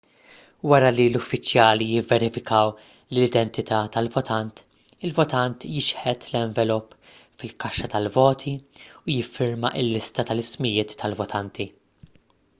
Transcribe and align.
wara 0.69 0.87
li 0.99 1.03
l-uffiċjali 1.09 1.87
jivverifikaw 1.89 2.69
l-identità 2.85 3.81
tal-votant 3.95 4.63
il-votant 5.09 5.65
jixħet 5.73 6.25
l-envelop 6.31 6.95
fil-kaxxa 7.43 7.89
tal-voti 7.97 8.53
u 8.79 9.11
jiffirma 9.19 9.73
l-lista 9.83 10.25
tal-ismijiet 10.31 10.97
tal-votanti 11.03 11.69